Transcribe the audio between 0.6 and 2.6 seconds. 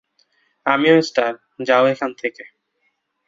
আমিও স্টার,- যাও এখান থেকে।